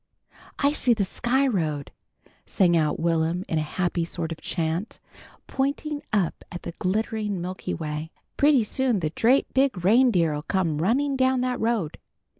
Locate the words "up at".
6.11-6.63